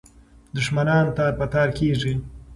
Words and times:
دښمنان 0.55 1.05
تار 1.17 1.31
په 1.39 1.45
تار 1.53 1.69
کېږي. 1.79 2.13